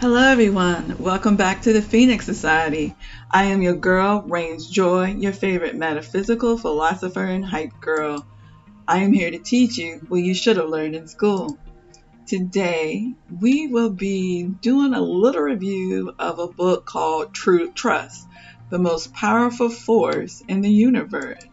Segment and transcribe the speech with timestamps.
[0.00, 0.96] Hello, everyone.
[0.98, 2.96] Welcome back to the Phoenix Society.
[3.30, 8.26] I am your girl, Raynes Joy, your favorite metaphysical philosopher and hype girl.
[8.88, 11.58] I am here to teach you what you should have learned in school.
[12.26, 18.26] Today, we will be doing a little review of a book called True Trust,
[18.70, 21.44] the most powerful force in the universe.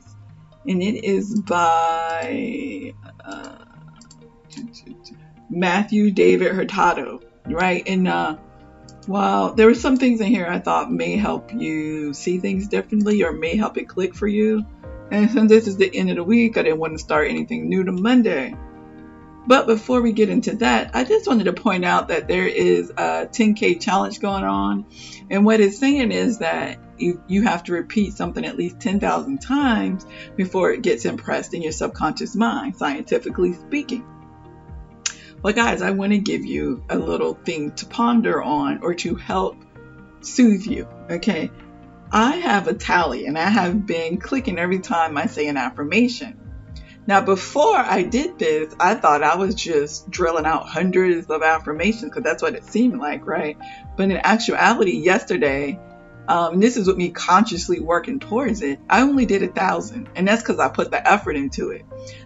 [0.66, 2.93] And it is by
[3.25, 3.66] uh,
[5.50, 7.84] Matthew David Hurtado right?
[7.88, 8.38] And uh,
[9.07, 13.24] well, there were some things in here I thought may help you see things differently
[13.24, 14.65] or may help it click for you.
[15.10, 17.69] And since this is the end of the week, I didn't want to start anything
[17.69, 18.55] new to Monday.
[19.47, 22.89] But before we get into that, I just wanted to point out that there is
[22.89, 24.86] a 10K challenge going on.
[25.29, 29.38] And what it's saying is that you, you have to repeat something at least 10,000
[29.39, 30.05] times
[30.36, 34.05] before it gets impressed in your subconscious mind, scientifically speaking.
[35.44, 39.16] Well, guys, I want to give you a little thing to ponder on or to
[39.16, 39.55] help
[40.22, 40.88] soothe you.
[41.09, 41.52] Okay.
[42.11, 46.39] I have a tally and I have been clicking every time I say an affirmation.
[47.05, 52.11] Now, before I did this, I thought I was just drilling out hundreds of affirmations
[52.11, 53.58] because that's what it seemed like, right?
[53.95, 55.80] But in actuality, yesterday,
[56.27, 60.27] um, this is with me consciously working towards it, I only did a thousand, and
[60.27, 61.85] that's because I put the effort into it.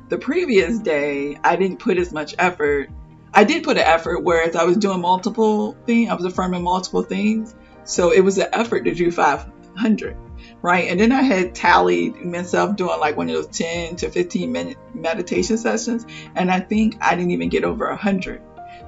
[0.09, 2.89] The previous day, I didn't put as much effort
[3.33, 7.03] I did put an effort, whereas I was doing multiple things, I was affirming multiple
[7.03, 7.55] things.
[7.83, 10.17] So it was an effort to do 500,
[10.61, 10.89] right?
[10.89, 14.77] And then I had tallied myself doing like one of those 10 to 15 minute
[14.93, 16.05] meditation sessions.
[16.35, 18.41] And I think I didn't even get over 100.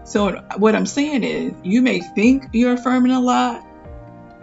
[0.03, 3.65] So what I'm saying is, you may think you're affirming a lot,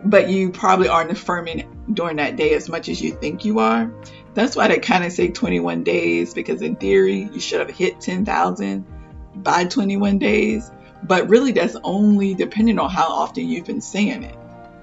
[0.05, 3.93] but you probably aren't affirming during that day as much as you think you are.
[4.33, 8.01] That's why they kind of say 21 days, because in theory, you should have hit
[8.01, 8.87] 10,000
[9.35, 10.71] by 21 days,
[11.03, 14.37] but really that's only depending on how often you've been saying it.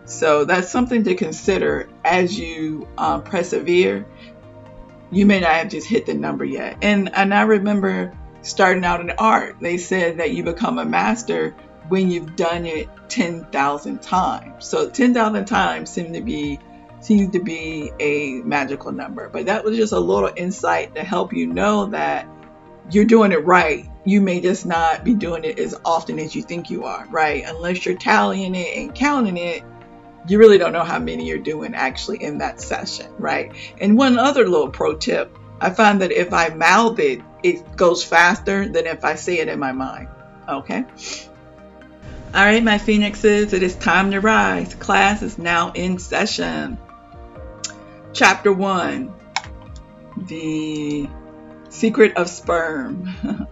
[0.06, 4.06] So that's something to consider as you um, persevere.
[5.12, 6.78] You may not have just hit the number yet.
[6.82, 11.56] And and I remember starting out in art, they said that you become a master
[11.90, 14.66] when you've done it 10,000 times.
[14.66, 16.60] So 10,000 times seem to be
[17.00, 19.30] seems to be a magical number.
[19.30, 22.28] But that was just a little insight to help you know that
[22.92, 23.90] you're doing it right.
[24.06, 27.44] You may just not be doing it as often as you think you are, right?
[27.46, 29.64] Unless you're tallying it and counting it,
[30.28, 33.54] you really don't know how many you're doing actually in that session, right?
[33.80, 38.04] And one other little pro tip I find that if I mouth it, it goes
[38.04, 40.08] faster than if I say it in my mind,
[40.48, 40.86] okay?
[42.34, 44.76] All right, my phoenixes, it is time to rise.
[44.76, 46.78] Class is now in session.
[48.14, 49.14] Chapter 1
[50.28, 51.10] The
[51.70, 53.14] Secret of sperm.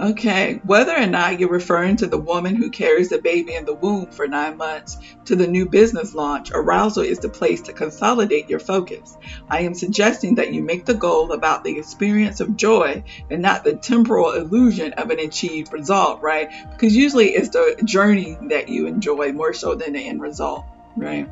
[0.00, 3.74] okay, whether or not you're referring to the woman who carries the baby in the
[3.74, 8.48] womb for nine months to the new business launch, arousal is the place to consolidate
[8.50, 9.16] your focus.
[9.48, 13.64] I am suggesting that you make the goal about the experience of joy and not
[13.64, 16.50] the temporal illusion of an achieved result, right?
[16.72, 20.64] Because usually it's the journey that you enjoy more so than the end result,
[20.96, 21.28] right?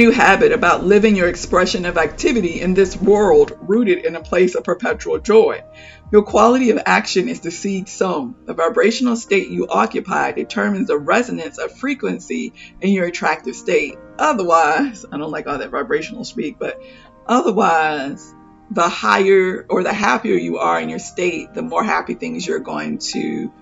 [0.00, 4.54] New habit about living your expression of activity in this world rooted in a place
[4.54, 5.62] of perpetual joy.
[6.10, 8.34] Your quality of action is the seed sown.
[8.46, 13.98] The vibrational state you occupy determines the resonance of frequency in your attractive state.
[14.18, 16.80] Otherwise, I don't like all that vibrational speak, but
[17.26, 18.34] otherwise,
[18.70, 22.60] the higher or the happier you are in your state, the more happy things you're
[22.60, 23.52] going to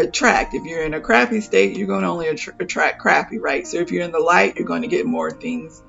[0.00, 0.54] attract.
[0.54, 3.66] If you're in a crappy state, you're going to only attract crappy, right?
[3.66, 5.82] So if you're in the light, you're going to get more things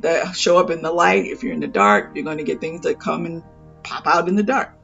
[0.00, 1.26] that show up in the light.
[1.26, 3.42] If you're in the dark, you're going to get things that come and
[3.82, 4.78] pop out in the dark.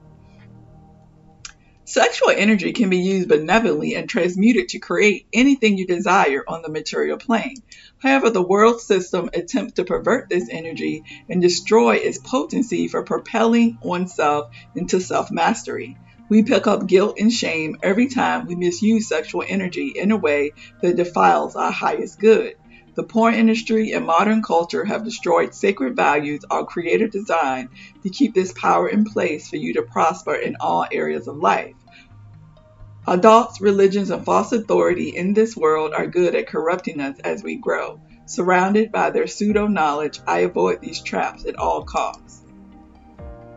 [1.87, 6.71] Sexual energy can be used benevolently and transmuted to create anything you desire on the
[6.71, 7.56] material plane.
[7.99, 13.77] However, the world system attempts to pervert this energy and destroy its potency for propelling
[13.83, 15.99] oneself into self mastery.
[16.29, 20.53] We pick up guilt and shame every time we misuse sexual energy in a way
[20.81, 22.55] that defiles our highest good.
[22.94, 27.71] The porn industry and modern culture have destroyed sacred values our Creator designed
[28.05, 31.75] to keep this power in place for you to prosper in all areas of life.
[33.06, 37.56] Adults, religions, and false authority in this world are good at corrupting us as we
[37.56, 38.00] grow.
[38.27, 42.44] Surrounded by their pseudo knowledge, I avoid these traps at all costs.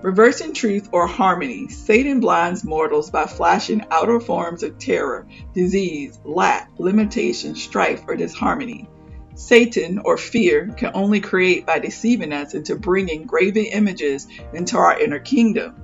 [0.04, 6.70] Reversing truth or harmony, Satan blinds mortals by flashing outer forms of terror, disease, lack,
[6.78, 8.88] limitation, strife, or disharmony.
[9.34, 15.00] Satan, or fear, can only create by deceiving us into bringing graven images into our
[15.00, 15.76] inner kingdom.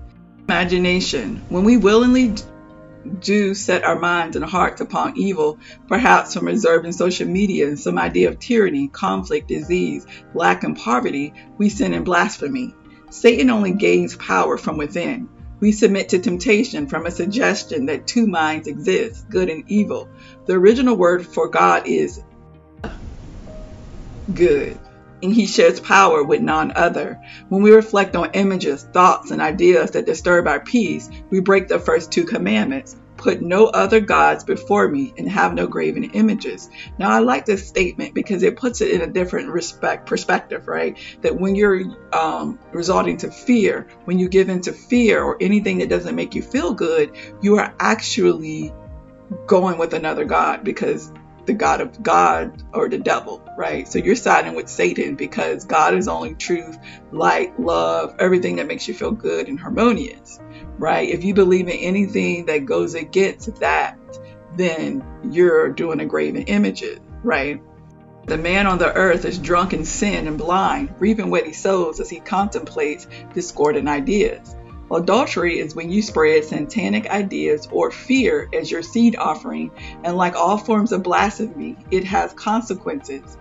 [0.48, 1.42] Imagination.
[1.50, 2.36] When we willingly
[3.20, 5.58] do set our minds and hearts upon evil,
[5.88, 11.34] perhaps from observing social media and some idea of tyranny, conflict, disease, lack, and poverty,
[11.58, 12.76] we sin in blasphemy.
[13.14, 15.30] Satan only gains power from within.
[15.60, 20.10] We submit to temptation from a suggestion that two minds exist, good and evil.
[20.46, 22.22] The original word for God is
[24.34, 24.80] good
[25.22, 27.22] and he shares power with none other.
[27.50, 31.80] When we reflect on images, thoughts, and ideas that disturb our peace, we break the
[31.80, 32.98] first two commandments.
[33.24, 36.70] Put no other gods before me and have no graven images.
[37.00, 40.98] Now, I like this statement because it puts it in a different respect perspective, right?
[41.22, 45.88] That when you're um, resorting to fear, when you give into fear or anything that
[45.88, 48.74] doesn't make you feel good, you are actually
[49.48, 51.10] going with another God because
[51.46, 53.88] the God of God or the devil, right?
[53.88, 56.78] So you're siding with Satan because God is only truth,
[57.12, 60.40] light, love, everything that makes you feel good and harmonious,
[60.78, 61.08] right?
[61.08, 63.98] If you believe in anything that goes against that,
[64.56, 66.84] then you're doing a graven image,
[67.24, 67.62] right?
[68.26, 72.00] The man on the earth is drunk in sin and blind, reaping what he sows
[72.00, 74.56] as he contemplates discordant ideas.
[74.92, 79.72] Adultery is when you spread satanic ideas or fear as your seed offering,
[80.04, 83.38] and like all forms of blasphemy, it has consequences.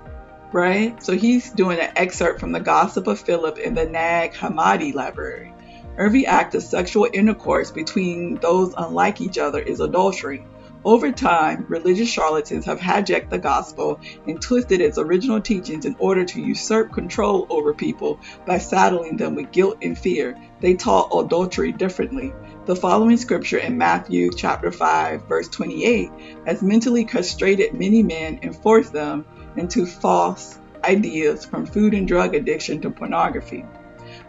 [0.51, 1.01] Right?
[1.03, 5.52] So he's doing an excerpt from the Gospel of Philip in the Nag Hammadi library.
[5.99, 10.45] Every act of sexual intercourse between those unlike each other is adultery.
[10.85, 16.25] Over time, religious charlatans have hijacked the gospel and twisted its original teachings in order
[16.25, 20.37] to usurp control over people by saddling them with guilt and fear.
[20.61, 22.33] They taught adultery differently.
[22.65, 26.11] The following scripture in Matthew chapter 5 verse 28
[26.47, 29.25] has mentally castrated many men and forced them
[29.57, 33.65] into false ideas from food and drug addiction to pornography.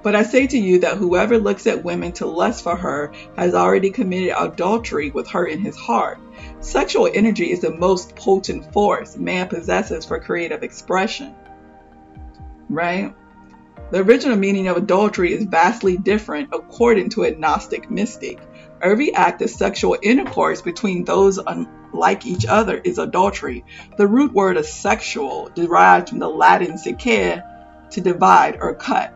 [0.03, 3.55] But I say to you that whoever looks at women to lust for her has
[3.55, 6.19] already committed adultery with her in his heart.
[6.59, 11.33] Sexual energy is the most potent force man possesses for creative expression.
[12.69, 13.15] Right?
[13.91, 18.39] The original meaning of adultery is vastly different according to a Gnostic mystic.
[18.81, 23.63] Every act of sexual intercourse between those unlike each other is adultery.
[23.97, 27.43] The root word of sexual derived from the Latin secare,
[27.91, 29.13] to divide or cut.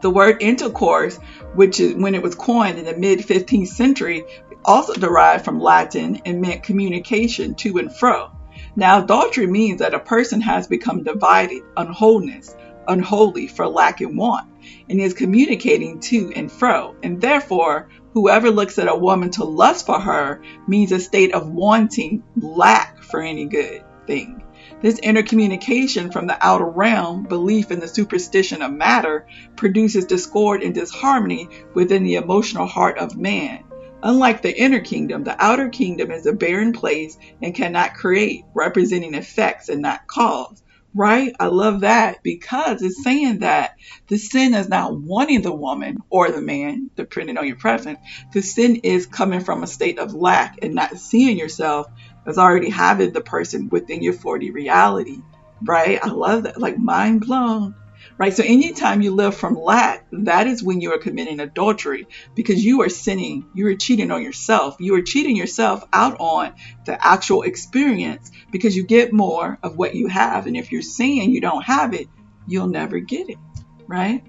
[0.00, 1.18] The word intercourse,
[1.54, 4.24] which is when it was coined in the mid 15th century,
[4.64, 8.30] also derived from Latin and meant communication to and fro.
[8.76, 12.56] Now, adultery means that a person has become divided, unwholeness,
[12.88, 14.48] unholy for lack and want,
[14.88, 16.94] and is communicating to and fro.
[17.02, 21.50] And therefore, whoever looks at a woman to lust for her means a state of
[21.50, 24.39] wanting, lack for any good thing.
[24.82, 30.74] This intercommunication from the outer realm, belief in the superstition of matter, produces discord and
[30.74, 33.64] disharmony within the emotional heart of man.
[34.02, 39.12] Unlike the inner kingdom, the outer kingdom is a barren place and cannot create, representing
[39.12, 40.62] effects and not cause.
[40.92, 41.32] Right?
[41.38, 43.76] I love that because it's saying that
[44.08, 48.00] the sin is not wanting the woman or the man, depending on your preference.
[48.32, 51.86] The sin is coming from a state of lack and not seeing yourself
[52.26, 55.18] as already having the person within your 4D reality,
[55.62, 55.98] right?
[56.02, 57.74] I love that, like mind blown,
[58.18, 58.32] right?
[58.32, 62.82] So anytime you live from lack, that is when you are committing adultery because you
[62.82, 67.42] are sinning, you are cheating on yourself, you are cheating yourself out on the actual
[67.42, 70.46] experience because you get more of what you have.
[70.46, 72.08] And if you're saying you don't have it,
[72.46, 73.38] you'll never get it,
[73.86, 74.22] right?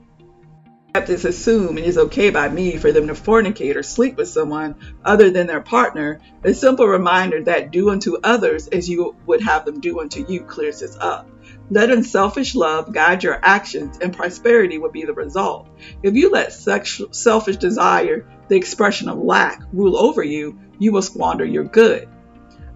[0.93, 4.75] It's assumed it is okay by me for them to fornicate or sleep with someone
[5.05, 6.19] other than their partner.
[6.43, 10.41] A simple reminder that do unto others as you would have them do unto you
[10.41, 11.29] clears this up.
[11.69, 15.69] Let unselfish love guide your actions, and prosperity will be the result.
[16.03, 21.01] If you let sexual, selfish desire, the expression of lack, rule over you, you will
[21.01, 22.09] squander your good.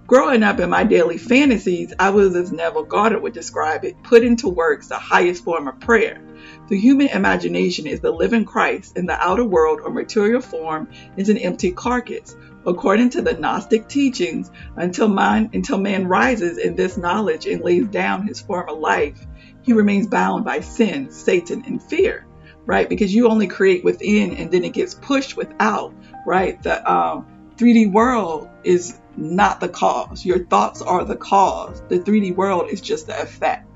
[0.08, 4.24] Growing up in my daily fantasies, I was, as Neville Goddard would describe it, put
[4.24, 6.22] into works the highest form of prayer.
[6.68, 11.30] The human imagination is the living Christ, and the outer world or material form is
[11.30, 12.36] an empty carcass.
[12.68, 17.88] According to the Gnostic teachings, until man, until man rises in this knowledge and lays
[17.88, 19.26] down his former life,
[19.64, 22.28] he remains bound by sin, Satan, and fear,
[22.68, 22.88] right?
[22.88, 25.96] Because you only create within and then it gets pushed without,
[26.28, 26.62] right?
[26.62, 27.26] The um,
[27.58, 30.26] 3D world is not the cause.
[30.26, 31.82] Your thoughts are the cause.
[31.88, 33.68] The 3D world is just the effect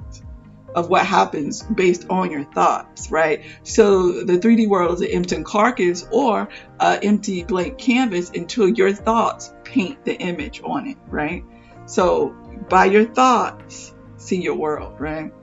[0.76, 3.44] of what happens based on your thoughts, right?
[3.64, 8.94] So the 3D world is an empty carcass or an empty blank canvas until your
[8.94, 11.44] thoughts paint the image on it, right?
[11.86, 12.36] So
[12.70, 15.34] by your thoughts, see your world, right?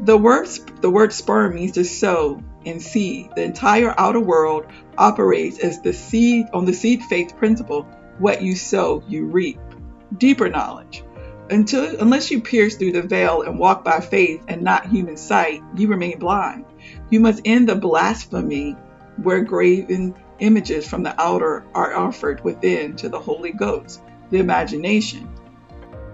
[0.00, 0.48] The word
[0.80, 3.30] the word sperm means to sow and seed.
[3.36, 7.86] The entire outer world operates as the seed on the seed faith principle.
[8.20, 9.58] What you sow, you reap.
[10.18, 11.02] Deeper knowledge.
[11.48, 15.62] Until, unless you pierce through the veil and walk by faith and not human sight,
[15.74, 16.66] you remain blind.
[17.08, 18.76] You must end the blasphemy
[19.22, 25.26] where graven images from the outer are offered within to the Holy Ghost, the imagination.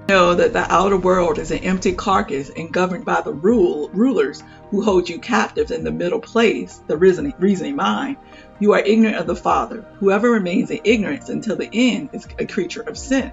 [0.09, 4.43] Know that the outer world is an empty carcass and governed by the rule, rulers
[4.71, 8.17] who hold you captive in the middle place, the reasoning, reasoning mind.
[8.61, 9.85] You are ignorant of the Father.
[9.99, 13.33] Whoever remains in ignorance until the end is a creature of sin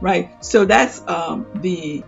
[0.00, 0.44] right?
[0.44, 2.04] So that's um, the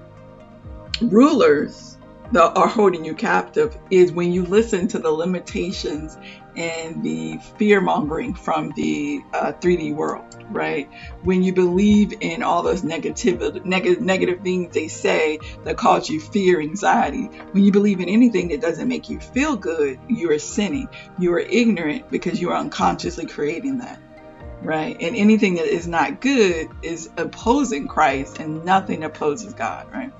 [1.00, 1.95] rulers
[2.32, 6.16] that are holding you captive is when you listen to the limitations
[6.56, 10.88] and the fear mongering from the uh, 3D world, right?
[11.22, 16.20] When you believe in all those negative, neg- negative things they say that cause you
[16.20, 20.38] fear, anxiety, when you believe in anything that doesn't make you feel good, you are
[20.38, 20.88] sinning.
[21.18, 24.00] You are ignorant because you are unconsciously creating that
[24.62, 24.96] right?
[25.00, 30.10] And anything that is not good is opposing Christ, and nothing opposes God, right?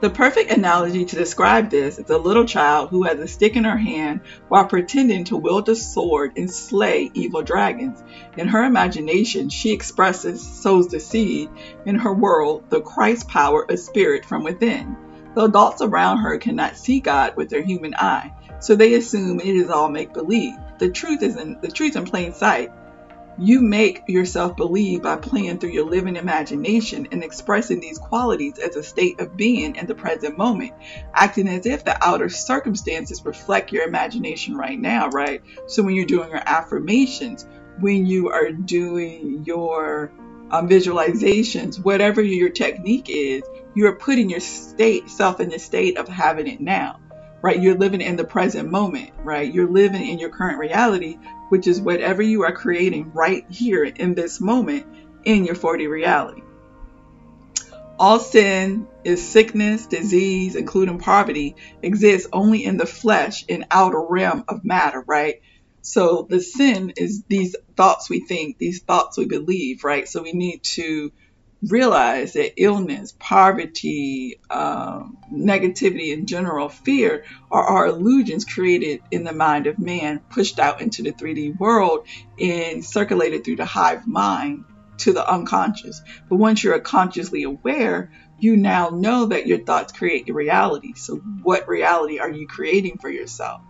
[0.00, 3.64] The perfect analogy to describe this is a little child who has a stick in
[3.64, 8.02] her hand while pretending to wield a sword and slay evil dragons.
[8.38, 11.50] In her imagination, she expresses, sows the seed
[11.84, 14.96] in her world, the Christ power of spirit from within.
[15.34, 19.54] The adults around her cannot see God with their human eye, so they assume it
[19.54, 20.54] is all make believe.
[20.78, 22.72] The truth is in the truth in plain sight.
[23.38, 28.76] You make yourself believe by playing through your living imagination and expressing these qualities as
[28.76, 30.72] a state of being in the present moment,
[31.14, 35.42] acting as if the outer circumstances reflect your imagination right now, right?
[35.66, 37.46] So when you're doing your affirmations,
[37.78, 40.12] when you are doing your
[40.50, 43.42] um, visualizations, whatever your technique is,
[43.74, 46.99] you are putting your state self in the state of having it now
[47.42, 47.60] right?
[47.60, 49.52] You're living in the present moment, right?
[49.52, 51.18] You're living in your current reality,
[51.48, 54.86] which is whatever you are creating right here in this moment
[55.24, 56.42] in your 4D reality.
[57.98, 64.44] All sin is sickness, disease, including poverty, exists only in the flesh and outer realm
[64.48, 65.42] of matter, right?
[65.82, 70.08] So the sin is these thoughts we think, these thoughts we believe, right?
[70.08, 71.12] So we need to
[71.62, 79.32] realize that illness, poverty, um, negativity in general, fear are, are illusions created in the
[79.32, 82.06] mind of man, pushed out into the 3D world
[82.38, 84.64] and circulated through the hive mind
[84.98, 86.02] to the unconscious.
[86.28, 90.94] But once you're consciously aware, you now know that your thoughts create your reality.
[90.94, 93.60] So, what reality are you creating for yourself?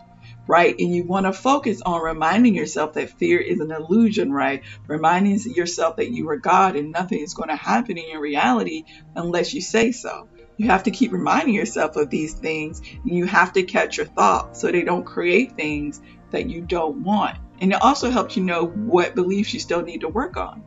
[0.51, 0.75] Right?
[0.77, 4.61] And you want to focus on reminding yourself that fear is an illusion, right?
[4.85, 8.83] Reminding yourself that you are God and nothing is going to happen in your reality
[9.15, 10.27] unless you say so.
[10.57, 14.07] You have to keep reminding yourself of these things and you have to catch your
[14.07, 17.37] thoughts so they don't create things that you don't want.
[17.61, 20.65] And it also helps you know what beliefs you still need to work on.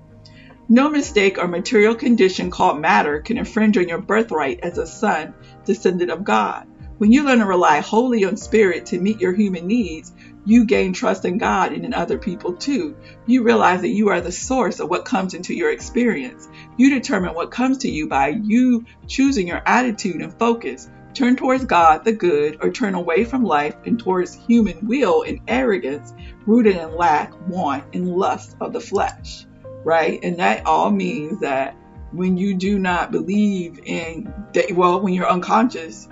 [0.66, 5.34] No mistake or material condition called matter can infringe on your birthright as a son,
[5.66, 6.66] descendant of God.
[7.04, 10.14] When you learn to rely wholly on spirit to meet your human needs,
[10.46, 12.96] you gain trust in God and in other people too.
[13.26, 16.48] You realize that you are the source of what comes into your experience.
[16.78, 20.88] You determine what comes to you by you choosing your attitude and focus.
[21.12, 25.40] Turn towards God, the good, or turn away from life and towards human will and
[25.46, 26.14] arrogance,
[26.46, 29.44] rooted in lack, want, and lust of the flesh.
[29.84, 30.20] Right?
[30.22, 31.76] And that all means that
[32.12, 34.32] when you do not believe in,
[34.72, 36.08] well, when you're unconscious,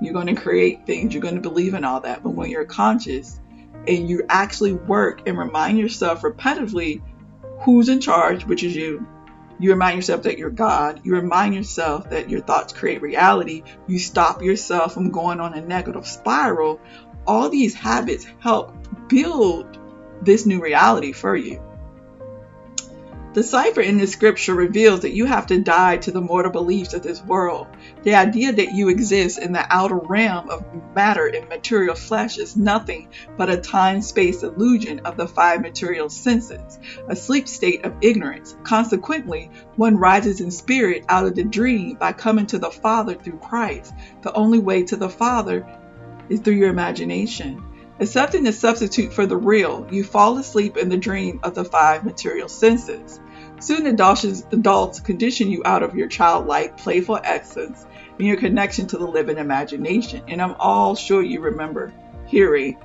[0.00, 1.14] you're going to create things.
[1.14, 2.22] You're going to believe in all that.
[2.22, 3.40] But when you're conscious
[3.86, 7.02] and you actually work and remind yourself repetitively
[7.60, 9.06] who's in charge, which is you,
[9.58, 11.00] you remind yourself that you're God.
[11.04, 13.62] You remind yourself that your thoughts create reality.
[13.86, 16.80] You stop yourself from going on a negative spiral.
[17.26, 18.74] All these habits help
[19.08, 19.78] build
[20.20, 21.62] this new reality for you.
[23.36, 26.94] The cipher in this scripture reveals that you have to die to the mortal beliefs
[26.94, 27.66] of this world.
[28.02, 30.64] The idea that you exist in the outer realm of
[30.94, 36.08] matter and material flesh is nothing but a time space illusion of the five material
[36.08, 36.78] senses,
[37.08, 38.56] a sleep state of ignorance.
[38.62, 43.40] Consequently, one rises in spirit out of the dream by coming to the Father through
[43.40, 43.92] Christ.
[44.22, 45.68] The only way to the Father
[46.30, 47.62] is through your imagination.
[47.98, 52.04] Accepting the substitute for the real, you fall asleep in the dream of the five
[52.04, 53.20] material senses.
[53.58, 57.86] Soon adults condition you out of your childlike, playful essence
[58.18, 60.22] and your connection to the living imagination.
[60.28, 61.92] And I'm all sure you remember
[62.26, 62.78] hearing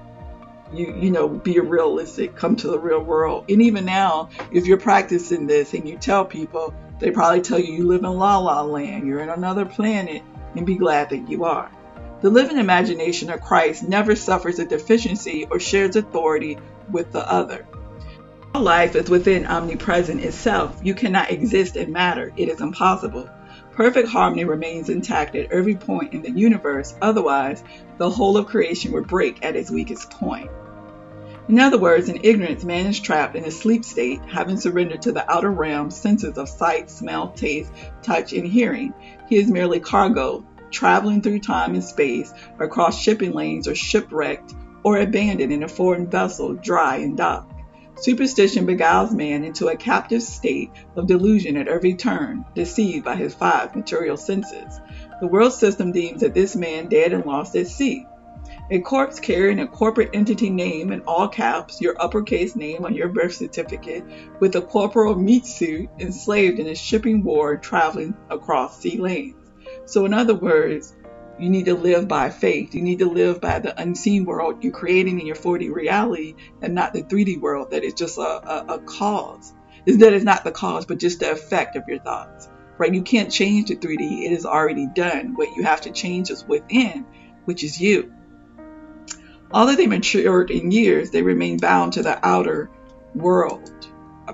[0.73, 4.77] you you know be realistic come to the real world and even now if you're
[4.77, 8.61] practicing this and you tell people they probably tell you you live in la la
[8.61, 10.21] land you're in another planet
[10.55, 11.69] and be glad that you are
[12.21, 16.59] The living imagination of Christ never suffers a deficiency or shares authority
[16.91, 17.65] with the other.
[18.53, 20.79] Life is within omnipresent itself.
[20.84, 23.27] You cannot exist in matter, it is impossible.
[23.72, 27.63] Perfect harmony remains intact at every point in the universe, otherwise,
[27.98, 30.51] the whole of creation would break at its weakest point.
[31.48, 35.12] In other words, in ignorance, man is trapped in a sleep state, having surrendered to
[35.12, 37.72] the outer realm senses of sight, smell, taste,
[38.03, 38.93] touch, and hearing.
[39.27, 44.53] He is merely cargo, traveling through time and space, across shipping lanes, or shipwrecked,
[44.84, 47.50] or abandoned in a foreign vessel, dry and docked.
[48.01, 53.36] Superstition beguiles man into a captive state of delusion at every turn, deceived by his
[53.36, 54.81] five material senses.
[55.20, 58.08] The world system deems that this man dead and lost at sea.
[58.72, 63.10] A corpse carrying a corporate entity name in all caps, your uppercase name on your
[63.10, 64.03] birth certificate,
[64.39, 69.36] with a corporal meat suit, enslaved in a shipping ward traveling across sea lanes.
[69.86, 70.96] So, in other words,
[71.39, 72.75] you need to live by faith.
[72.75, 76.75] You need to live by the unseen world you're creating in your 4D reality and
[76.75, 79.53] not the 3D world that is just a, a, a cause.
[79.85, 82.47] Is that is not the cause, but just the effect of your thoughts.
[82.77, 82.93] Right?
[82.93, 84.25] You can't change the 3D.
[84.25, 85.35] It is already done.
[85.35, 87.05] What you have to change is within,
[87.45, 88.13] which is you.
[89.53, 92.69] Although they matured in years, they remain bound to the outer
[93.13, 93.90] world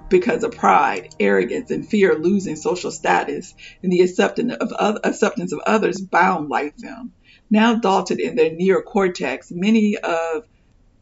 [0.10, 5.54] because of pride, arrogance, and fear of losing social status, and the acceptance of, acceptance
[5.54, 7.14] of others bound like them.
[7.50, 10.44] Now dalted in their neocortex, many of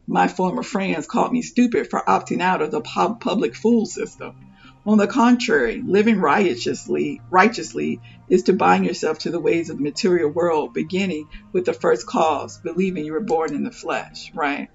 [0.06, 4.36] my former friends called me stupid for opting out of the public fool system.
[4.86, 9.82] On the contrary, living righteously, righteously is to bind yourself to the ways of the
[9.82, 14.68] material world, beginning with the first cause, believing you were born in the flesh, right?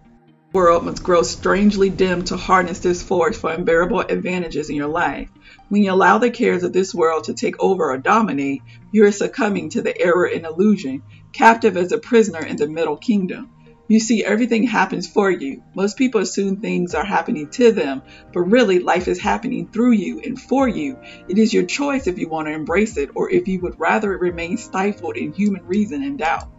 [0.53, 5.29] World must grow strangely dim to harness this force for unbearable advantages in your life.
[5.69, 9.11] When you allow the cares of this world to take over or dominate, you are
[9.11, 13.49] succumbing to the error and illusion, captive as a prisoner in the middle kingdom.
[13.87, 15.63] You see, everything happens for you.
[15.73, 18.01] Most people assume things are happening to them,
[18.33, 20.97] but really, life is happening through you and for you.
[21.27, 24.13] It is your choice if you want to embrace it or if you would rather
[24.13, 26.49] it remain stifled in human reason and doubt.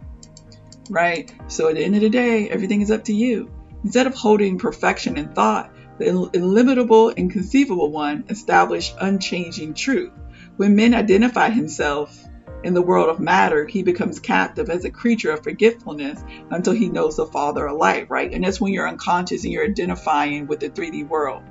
[0.89, 1.33] Right?
[1.47, 3.51] So, at the end of the day, everything is up to you.
[3.83, 10.11] Instead of holding perfection in thought, the illimitable, inconceivable one established unchanging truth.
[10.57, 12.17] When man identify himself
[12.63, 16.89] in the world of matter, he becomes captive as a creature of forgetfulness until he
[16.89, 18.31] knows the Father of light, right?
[18.33, 21.43] And that's when you're unconscious and you're identifying with the 3D world.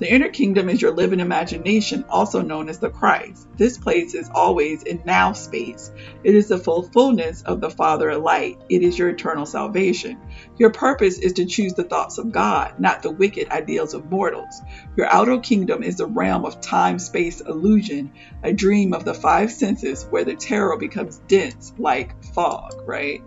[0.00, 3.46] The inner kingdom is your living imagination, also known as the Christ.
[3.56, 5.92] This place is always in now space.
[6.24, 8.60] It is the full fullness of the Father of light.
[8.68, 10.18] It is your eternal salvation.
[10.58, 14.60] Your purpose is to choose the thoughts of God, not the wicked ideals of mortals.
[14.96, 19.52] Your outer kingdom is the realm of time space illusion, a dream of the five
[19.52, 23.22] senses where the terror becomes dense like fog, right?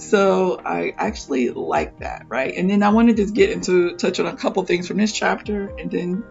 [0.00, 2.54] So I actually like that, right?
[2.56, 5.12] And then I want to just get into touch on a couple things from this
[5.12, 6.24] chapter, and then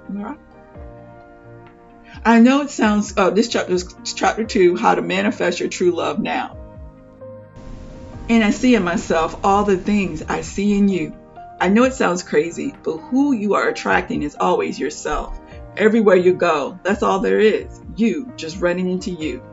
[2.26, 3.14] I know it sounds.
[3.16, 6.58] Uh, this chapter is chapter two: How to manifest your true love now.
[8.28, 11.16] And I see in myself all the things I see in you.
[11.62, 15.40] I know it sounds crazy, but who you are attracting is always yourself.
[15.78, 17.82] Everywhere you go, that's all there is.
[17.96, 19.44] You just running into you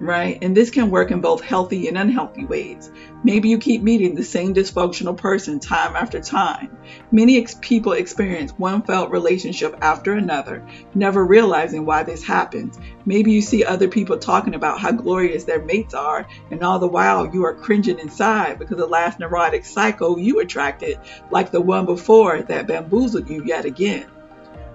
[0.00, 0.38] right?
[0.42, 2.90] And this can work in both healthy and unhealthy ways.
[3.24, 6.76] Maybe you keep meeting the same dysfunctional person time after time.
[7.10, 12.78] Many ex- people experience one failed relationship after another, never realizing why this happens.
[13.04, 16.86] Maybe you see other people talking about how glorious their mates are, and all the
[16.86, 20.98] while you are cringing inside because the last neurotic psycho you attracted,
[21.30, 24.06] like the one before that bamboozled you yet again.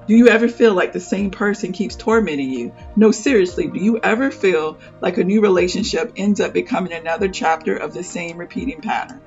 [0.07, 2.73] Do you ever feel like the same person keeps tormenting you?
[2.95, 7.77] No, seriously, do you ever feel like a new relationship ends up becoming another chapter
[7.77, 9.21] of the same repeating pattern?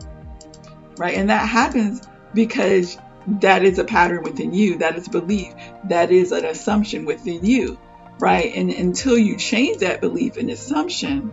[0.99, 1.17] Right?
[1.17, 6.33] And that happens because that is a pattern within you, that is belief, that is
[6.33, 7.79] an assumption within you,
[8.19, 8.55] right?
[8.55, 11.33] And until you change that belief and assumption,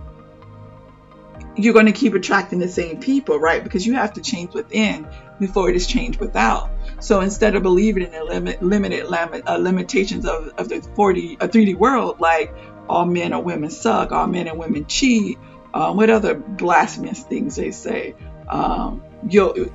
[1.55, 3.63] you're going to keep attracting the same people, right?
[3.63, 5.07] Because you have to change within
[5.39, 6.69] before it is changed without.
[6.99, 11.47] So instead of believing in the limit, limited uh, limitations of, of the 4D, uh,
[11.47, 12.53] 3D world, like
[12.89, 15.37] all men or women suck, all men and women cheat,
[15.73, 18.15] um, what other blasphemous things they say?
[18.47, 19.03] Um,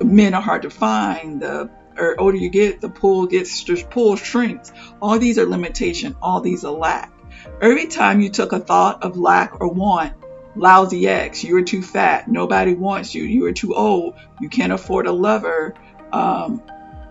[0.01, 1.41] men are hard to find.
[1.41, 4.71] The or older you get, the pool gets the pool shrinks.
[5.01, 6.15] All these are limitation.
[6.21, 7.11] All these are lack.
[7.61, 10.13] Every time you took a thought of lack or want
[10.59, 15.07] lousy ex, you're too fat, nobody wants you, you are too old, you can't afford
[15.07, 15.73] a lover,
[16.11, 16.61] um,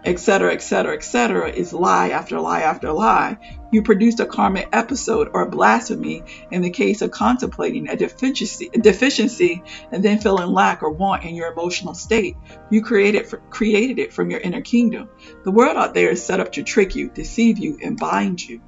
[0.04, 3.36] etc., etc., etc., is lie after lie after lie.
[3.70, 8.78] You produced a karmic episode or blasphemy in the case of contemplating a deficiency, a
[8.78, 12.36] deficiency and then feeling lack or want in your emotional state.
[12.70, 15.10] You created, created it from your inner kingdom.
[15.44, 18.62] The world out there is set up to trick you, deceive you, and bind you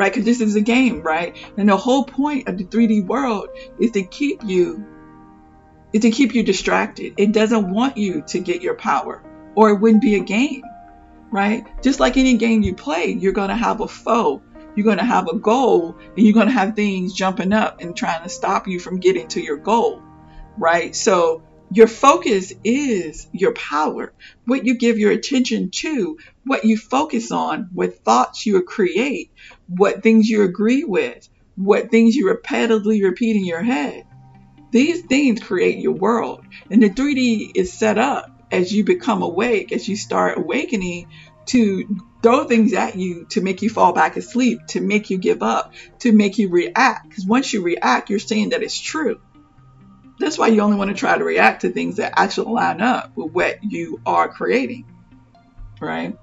[0.00, 0.10] right?
[0.10, 1.36] Because this is a game, right?
[1.58, 4.86] And the whole point of the 3D world is to keep you
[5.92, 7.12] is to keep you distracted.
[7.18, 9.22] It doesn't want you to get your power,
[9.54, 10.62] or it wouldn't be a game,
[11.30, 11.66] right?
[11.82, 14.40] Just like any game you play, you're going to have a foe,
[14.74, 17.94] you're going to have a goal, and you're going to have things jumping up and
[17.94, 20.00] trying to stop you from getting to your goal,
[20.56, 20.96] right?
[20.96, 24.12] So your focus is your power.
[24.44, 29.30] What you give your attention to, what you focus on, what thoughts you create,
[29.70, 34.04] what things you agree with, what things you repetitively repeat in your head.
[34.72, 36.44] These things create your world.
[36.70, 41.08] And the 3D is set up as you become awake, as you start awakening
[41.46, 45.42] to throw things at you to make you fall back asleep, to make you give
[45.42, 47.08] up, to make you react.
[47.08, 49.20] Because once you react, you're saying that it's true.
[50.18, 53.16] That's why you only want to try to react to things that actually line up
[53.16, 54.84] with what you are creating,
[55.80, 56.16] right?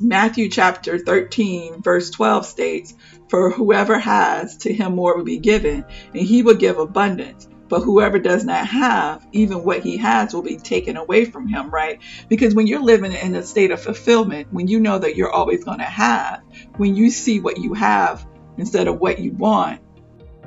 [0.00, 2.94] Matthew chapter 13, verse 12 states,
[3.28, 7.46] For whoever has, to him more will be given, and he will give abundance.
[7.68, 11.70] But whoever does not have, even what he has will be taken away from him,
[11.70, 12.00] right?
[12.28, 15.64] Because when you're living in a state of fulfillment, when you know that you're always
[15.64, 16.42] going to have,
[16.78, 19.80] when you see what you have instead of what you want,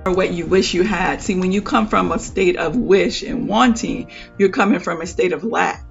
[0.05, 1.21] or what you wish you had.
[1.21, 5.07] See, when you come from a state of wish and wanting, you're coming from a
[5.07, 5.85] state of lack.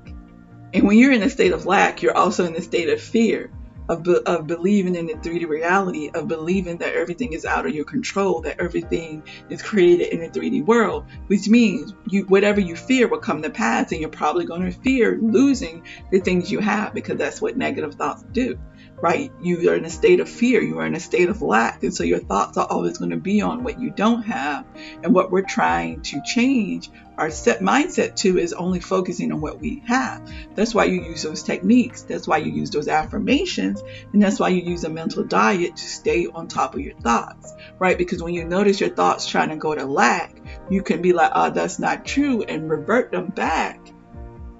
[0.74, 3.50] And when you're in a state of lack, you're also in a state of fear,
[3.88, 7.74] of, be- of believing in the 3D reality, of believing that everything is out of
[7.74, 12.74] your control, that everything is created in the 3D world, which means you whatever you
[12.74, 16.60] fear will come to pass, and you're probably going to fear losing the things you
[16.60, 18.58] have because that's what negative thoughts do
[19.02, 19.32] right?
[19.42, 21.82] You are in a state of fear, you are in a state of lack.
[21.82, 24.64] And so your thoughts are always going to be on what you don't have.
[25.02, 26.88] And what we're trying to change
[27.18, 30.30] our set mindset to is only focusing on what we have.
[30.54, 32.02] That's why you use those techniques.
[32.02, 33.82] That's why you use those affirmations.
[34.12, 37.52] And that's why you use a mental diet to stay on top of your thoughts,
[37.80, 37.98] right?
[37.98, 40.36] Because when you notice your thoughts trying to go to lack,
[40.70, 43.80] you can be like, oh, that's not true, and revert them back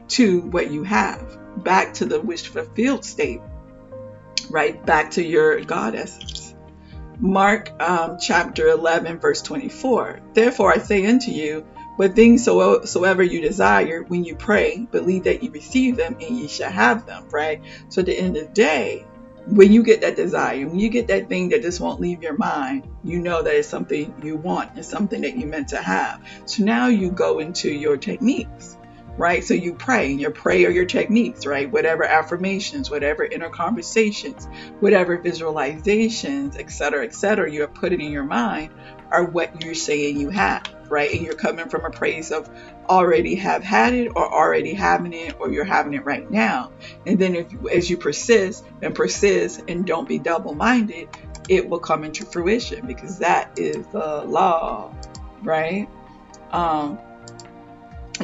[0.08, 3.40] to what you have, back to the wish fulfilled state
[4.52, 6.54] right back to your God essence.
[7.18, 10.20] Mark um, chapter 11, verse 24.
[10.34, 15.24] Therefore I say unto you, what things so, soever you desire when you pray, believe
[15.24, 17.62] that you receive them and ye shall have them, right?
[17.90, 19.06] So at the end of the day,
[19.46, 22.36] when you get that desire, when you get that thing that just won't leave your
[22.36, 26.24] mind, you know that it's something you want, it's something that you meant to have.
[26.46, 28.76] So now you go into your techniques
[29.16, 29.44] right?
[29.44, 31.70] So you pray, and your prayer, your techniques, right?
[31.70, 34.46] Whatever affirmations, whatever inner conversations,
[34.80, 38.72] whatever visualizations, etc., etc., you have put it in your mind
[39.10, 41.12] are what you're saying you have, right?
[41.12, 42.48] And you're coming from a place of
[42.88, 46.72] already have had it or already having it or you're having it right now.
[47.06, 51.08] And then if as you persist and persist and don't be double-minded,
[51.48, 54.94] it will come into fruition because that is the law,
[55.42, 55.88] right?
[56.50, 56.98] Um,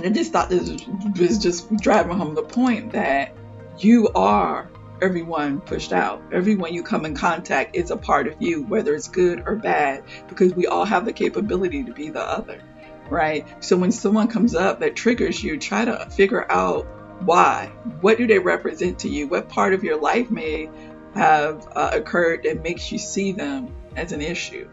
[0.06, 0.70] I just thought this
[1.18, 3.34] was just driving home the point that
[3.78, 6.22] you are everyone pushed out.
[6.32, 10.04] Everyone you come in contact is a part of you, whether it's good or bad,
[10.28, 12.60] because we all have the capability to be the other,
[13.08, 13.46] right?
[13.64, 16.86] So when someone comes up that triggers you, try to figure out
[17.20, 17.66] why.
[18.00, 19.28] What do they represent to you?
[19.28, 20.70] What part of your life may
[21.14, 24.68] have uh, occurred that makes you see them as an issue,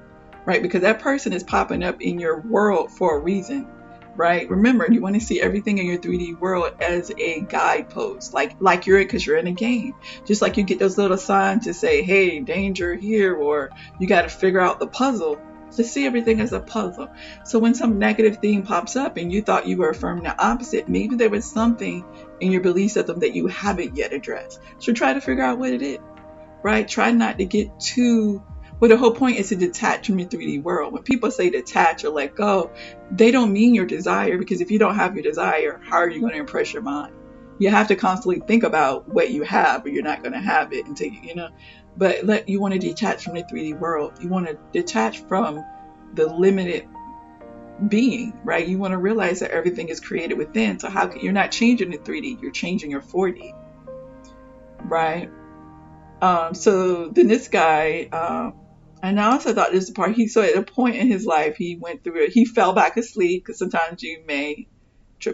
[0.45, 0.61] right?
[0.61, 3.67] Because that person is popping up in your world for a reason
[4.15, 4.49] right?
[4.49, 8.87] Remember, you want to see everything in your 3D world as a guidepost, like like
[8.87, 9.93] you're in because you're in a game.
[10.25, 14.23] Just like you get those little signs to say, "Hey, danger here," or you got
[14.23, 15.39] to figure out the puzzle.
[15.75, 17.09] To see everything as a puzzle.
[17.43, 20.87] So when some negative thing pops up and you thought you were affirming the opposite,
[20.87, 22.05] maybe there was something
[22.39, 24.61] in your belief system that you haven't yet addressed.
[24.77, 25.97] So try to figure out what it is,
[26.63, 26.87] right?
[26.87, 28.41] Try not to get too
[28.85, 30.93] well, the whole point is to detach from your 3D world.
[30.93, 32.71] When people say detach or let go,
[33.09, 36.19] they don't mean your desire because if you don't have your desire, how are you
[36.19, 37.11] going to impress your mind?
[37.57, 40.71] You have to constantly think about what you have, or you're not going to have
[40.71, 41.49] it until you, you know.
[41.97, 44.19] But let you want to detach from the 3D world.
[44.21, 45.65] You want to detach from
[46.13, 46.87] the limited
[47.87, 48.67] being, right?
[48.67, 50.77] You want to realize that everything is created within.
[50.77, 53.51] So how can, you're not changing the 3D, you're changing your 4D,
[54.83, 55.31] right?
[56.21, 58.64] Um, so then this guy, um,
[59.05, 61.75] and I also thought the part he so at a point in his life he
[61.75, 62.31] went through it.
[62.31, 64.67] He fell back asleep because sometimes you may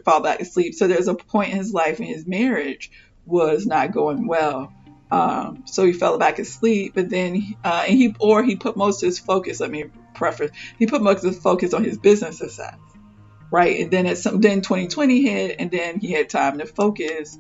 [0.06, 0.74] fall back asleep.
[0.74, 2.92] So there's a point in his life and his marriage
[3.26, 4.74] was not going well.
[5.12, 9.04] Um, so he fell back asleep, but then uh, and he or he put most
[9.04, 9.60] of his focus.
[9.60, 12.78] Let me preface: he put most of his focus on his business success,
[13.52, 13.82] right?
[13.82, 17.38] And then at some then 2020 hit, and then he had time to focus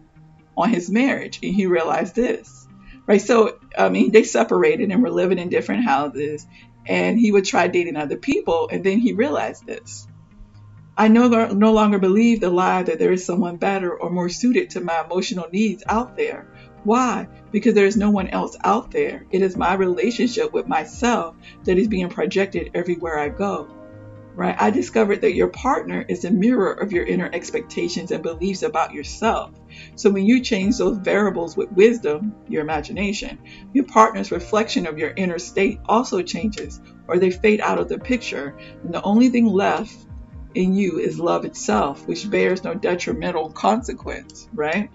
[0.58, 2.61] on his marriage, and he realized this,
[3.06, 3.22] right?
[3.22, 6.46] So I mean, they separated and were living in different houses,
[6.86, 10.08] and he would try dating other people, and then he realized this.
[10.98, 14.72] I no, no longer believe the lie that there is someone better or more suited
[14.72, 16.48] to my emotional needs out there
[16.84, 17.28] why?
[17.52, 19.26] Because there is no one else out there.
[19.30, 23.70] It is my relationship with myself that is being projected everywhere I go.
[24.34, 24.56] Right?
[24.58, 28.94] I discovered that your partner is a mirror of your inner expectations and beliefs about
[28.94, 29.52] yourself.
[29.96, 33.40] So when you change those variables with wisdom, your imagination,
[33.74, 38.00] your partner's reflection of your inner state also changes or they fade out of the
[38.00, 38.58] picture.
[38.84, 39.96] And the only thing left
[40.56, 44.90] in you is love itself, which bears no detrimental consequence, right?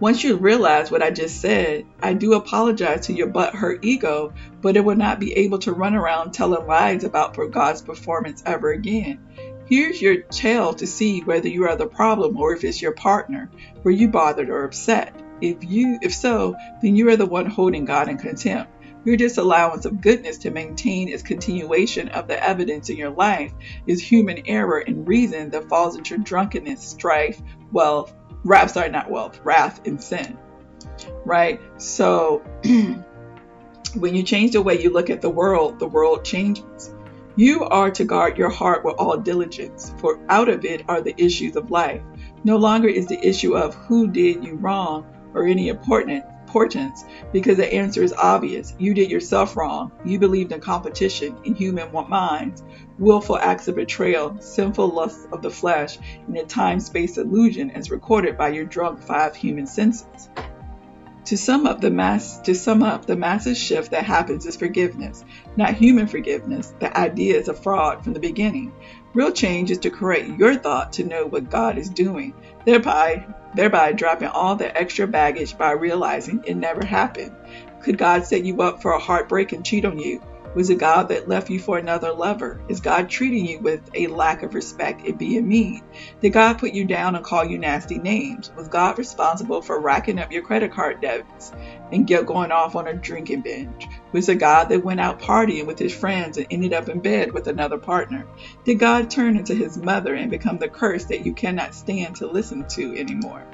[0.00, 4.76] Once you realize what I just said, I do apologize to your butthurt ego, but
[4.76, 9.20] it will not be able to run around telling lies about God's performance ever again.
[9.66, 13.50] Here's your tale to see whether you are the problem or if it's your partner.
[13.84, 15.14] Were you bothered or upset?
[15.40, 18.72] If you if so, then you are the one holding God in contempt.
[19.04, 23.52] Your disallowance of goodness to maintain its continuation of the evidence in your life
[23.86, 29.40] is human error and reason that falls into drunkenness, strife, wealth, wrath, sorry, not wealth,
[29.44, 30.38] wrath and sin.
[31.24, 31.60] Right?
[31.78, 32.44] So
[33.94, 36.94] when you change the way you look at the world, the world changes.
[37.36, 41.14] You are to guard your heart with all diligence, for out of it are the
[41.20, 42.00] issues of life.
[42.44, 45.04] No longer is the issue of who did you wrong
[45.34, 48.76] or any important importance because the answer is obvious.
[48.78, 49.90] You did yourself wrong.
[50.04, 52.62] You believed in competition in human minds,
[52.98, 57.90] willful acts of betrayal, sinful lusts of the flesh, and a time space illusion as
[57.90, 60.28] recorded by your drunk five human senses.
[61.26, 65.24] To sum up the mass to sum up the massive shift that happens is forgiveness,
[65.56, 66.74] not human forgiveness.
[66.78, 68.74] The idea is a fraud from the beginning.
[69.14, 72.34] Real change is to correct your thought to know what God is doing,
[72.66, 77.34] thereby thereby dropping all the extra baggage by realizing it never happened.
[77.80, 80.20] Could God set you up for a heartbreak and cheat on you?
[80.54, 82.60] Was it God that left you for another lover?
[82.68, 85.82] Is God treating you with a lack of respect and being mean?
[86.20, 88.52] Did God put you down and call you nasty names?
[88.56, 91.50] Was God responsible for racking up your credit card debts
[91.90, 93.88] and going off on a drinking binge?
[94.12, 97.32] Was it God that went out partying with his friends and ended up in bed
[97.32, 98.24] with another partner?
[98.64, 102.28] Did God turn into his mother and become the curse that you cannot stand to
[102.28, 103.44] listen to anymore?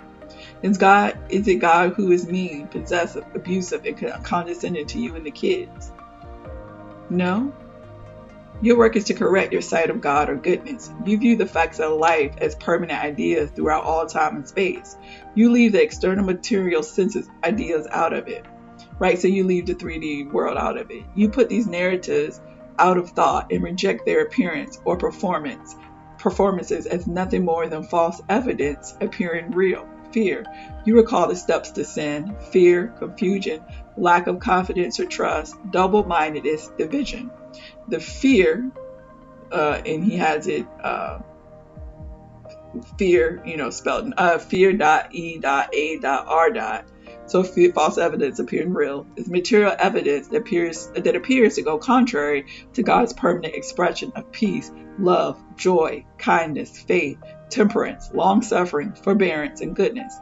[0.62, 5.24] Is God is it God who is mean, possessive, abusive, and condescending to you and
[5.24, 5.92] the kids?
[7.10, 7.52] No.
[8.62, 10.90] Your work is to correct your sight of God or goodness.
[11.04, 14.96] You view the facts of life as permanent ideas throughout all time and space.
[15.34, 18.44] You leave the external material senses ideas out of it.
[18.98, 19.18] Right?
[19.18, 21.04] So you leave the 3D world out of it.
[21.14, 22.40] You put these narratives
[22.78, 25.74] out of thought and reject their appearance or performance
[26.18, 30.44] performances as nothing more than false evidence appearing real fear.
[30.84, 33.62] You recall the steps to sin fear, confusion,
[33.96, 37.30] lack of confidence or trust, double mindedness, division.
[37.88, 38.70] The fear,
[39.50, 40.66] uh, and he has it.
[40.82, 41.20] Uh,
[42.98, 46.86] fear, you know, spelled uh, fear dot e dot a dot r dot.
[47.26, 51.78] So fear, false evidence appearing real is material evidence that appears that appears to go
[51.78, 59.60] contrary to God's permanent expression of peace, love, joy, kindness, faith, temperance, long suffering, forbearance,
[59.60, 60.14] and goodness.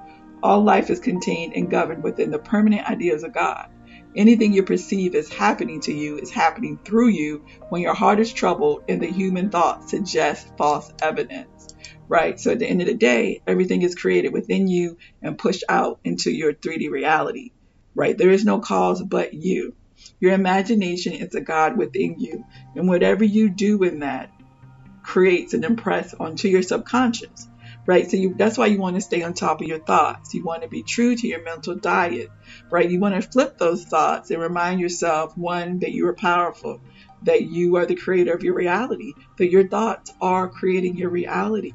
[0.42, 3.68] All life is contained and governed within the permanent ideas of God.
[4.14, 8.32] Anything you perceive as happening to you is happening through you when your heart is
[8.32, 11.74] troubled and the human thought suggests false evidence.
[12.08, 12.38] Right?
[12.38, 16.00] So at the end of the day, everything is created within you and pushed out
[16.04, 17.50] into your 3D reality.
[17.94, 18.16] Right?
[18.16, 19.74] There is no cause but you.
[20.20, 22.44] Your imagination is a God within you.
[22.76, 24.30] And whatever you do in that
[25.02, 27.48] creates an impress onto your subconscious
[27.88, 28.10] right?
[28.10, 30.34] So you, that's why you want to stay on top of your thoughts.
[30.34, 32.28] You want to be true to your mental diet,
[32.70, 32.88] right?
[32.88, 36.80] You want to flip those thoughts and remind yourself one that you are powerful,
[37.22, 41.72] that you are the creator of your reality, that your thoughts are creating your reality,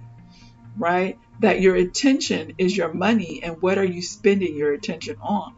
[0.77, 1.17] right?
[1.39, 5.51] That your attention is your money and what are you spending your attention on?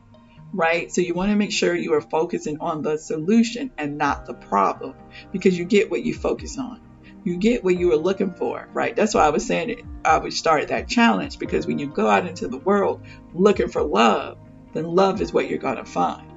[0.54, 0.90] Right?
[0.90, 4.36] So you want to make sure you are focusing on the solution and not the
[4.36, 4.96] problem
[5.34, 6.80] because you get what you focus on
[7.26, 8.96] you get what you were looking for, right?
[8.96, 12.08] That's why I was saying it, I would start that challenge because when you go
[12.08, 13.02] out into the world
[13.34, 14.38] looking for love,
[14.74, 16.32] then love is what you're going to find.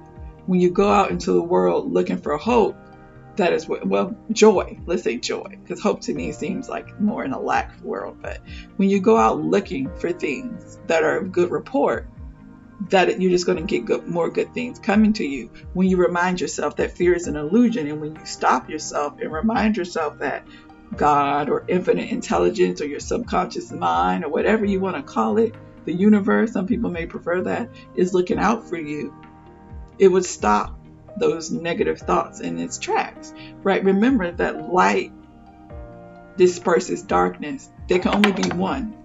[0.47, 2.77] When you go out into the world looking for hope,
[3.37, 7.23] that is what, well, joy, let's say joy, because hope to me seems like more
[7.23, 8.21] in a lack world.
[8.23, 8.41] But
[8.77, 12.09] when you go out looking for things that are of good report,
[12.89, 15.97] that you're just going to get good, more good things coming to you when you
[15.97, 20.19] remind yourself that fear is an illusion and when you stop yourself and remind yourself
[20.19, 20.47] that
[20.97, 25.55] God or infinite intelligence or your subconscious mind or whatever you want to call it,
[25.85, 29.15] the universe, some people may prefer that, is looking out for you.
[29.99, 30.79] It would stop
[31.17, 33.83] those negative thoughts in its tracks, right?
[33.83, 35.13] Remember that light
[36.37, 37.71] disperses darkness.
[37.89, 38.98] There can only be one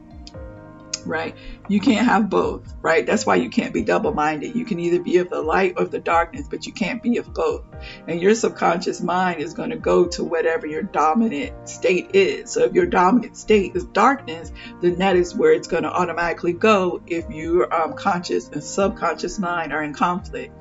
[1.05, 1.35] right?
[1.67, 3.05] You can't have both, right?
[3.05, 4.55] That's why you can't be double minded.
[4.55, 7.33] You can either be of the light or the darkness, but you can't be of
[7.33, 7.63] both.
[8.07, 12.51] And your subconscious mind is going to go to whatever your dominant state is.
[12.51, 16.53] So if your dominant state is darkness, then that is where it's going to automatically
[16.53, 20.53] go if your um, conscious and subconscious mind are in conflict.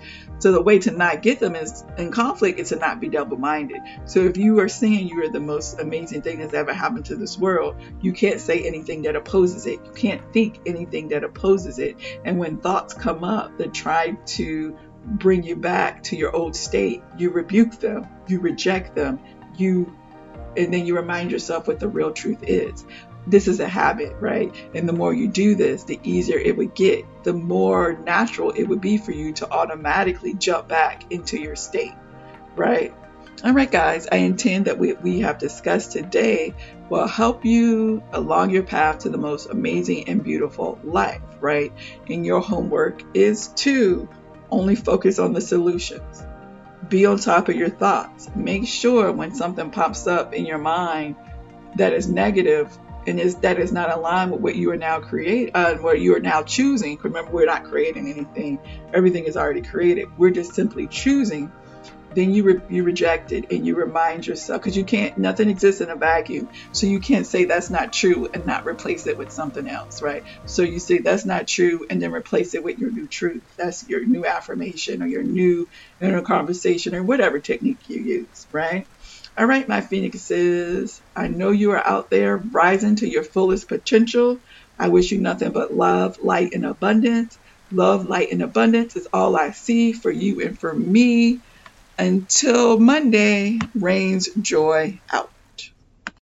[0.42, 3.80] So the way to not get them is in conflict is to not be double-minded.
[4.06, 7.14] So if you are saying you are the most amazing thing that's ever happened to
[7.14, 9.78] this world, you can't say anything that opposes it.
[9.84, 11.96] You can't think anything that opposes it.
[12.24, 17.04] And when thoughts come up that try to bring you back to your old state,
[17.16, 19.20] you rebuke them, you reject them,
[19.56, 19.96] you
[20.56, 22.84] and then you remind yourself what the real truth is
[23.26, 24.54] this is a habit, right?
[24.74, 28.64] And the more you do this, the easier it would get, the more natural it
[28.64, 31.94] would be for you to automatically jump back into your state,
[32.56, 32.94] right?
[33.44, 36.54] All right, guys, I intend that what we have discussed today
[36.88, 41.72] will help you along your path to the most amazing and beautiful life, right?
[42.08, 44.08] And your homework is to
[44.50, 46.22] only focus on the solutions.
[46.88, 48.28] Be on top of your thoughts.
[48.36, 51.16] Make sure when something pops up in your mind
[51.76, 52.76] that is negative
[53.06, 56.14] and is that is not aligned with what you are now create uh, what you
[56.14, 58.58] are now choosing remember we're not creating anything.
[58.92, 60.08] Everything is already created.
[60.16, 61.50] We're just simply choosing.
[62.14, 65.80] Then you re- you reject it and you remind yourself because you can't nothing exists
[65.80, 66.50] in a vacuum.
[66.72, 70.22] So you can't say that's not true and not replace it with something else right?
[70.44, 73.42] So you say that's not true and then replace it with your new truth.
[73.56, 75.68] That's your new affirmation or your new
[76.00, 78.86] inner conversation or whatever technique you use right
[79.38, 84.42] all right, my phoenixes, I know you are out there rising to your fullest potential.
[84.78, 87.38] I wish you nothing but love, light, and abundance.
[87.72, 91.42] Love, light, and abundance is all I see for you and for me.
[91.98, 95.31] Until Monday, Raynes Joy out.